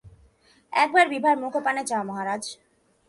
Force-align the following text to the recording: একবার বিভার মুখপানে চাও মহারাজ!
একবার 0.73 1.05
বিভার 1.13 1.35
মুখপানে 1.43 1.83
চাও 1.89 2.03
মহারাজ! 2.09 2.43